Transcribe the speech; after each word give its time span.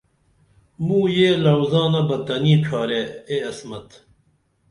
موں 0.85 1.05
یہ 1.17 1.29
لعوزانہ 1.43 2.01
بہ 2.07 2.17
تنی 2.25 2.53
ڇھارے 2.63 3.01
اے 3.29 3.35
عصمت 3.49 3.87